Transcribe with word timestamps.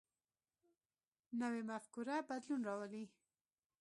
نوی 1.39 1.61
مفکوره 1.69 2.15
بدلون 2.29 2.61
راولي 2.67 3.05